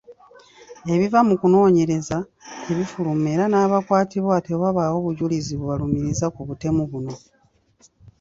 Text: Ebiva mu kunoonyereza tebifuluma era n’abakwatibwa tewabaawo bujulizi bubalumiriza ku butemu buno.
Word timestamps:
Ebiva 0.93 1.19
mu 1.27 1.35
kunoonyereza 1.41 2.17
tebifuluma 2.65 3.27
era 3.35 3.45
n’abakwatibwa 3.49 4.35
tewabaawo 4.47 4.97
bujulizi 5.05 5.53
bubalumiriza 5.59 6.25
ku 6.35 6.41
butemu 6.47 6.83
buno. 6.91 7.13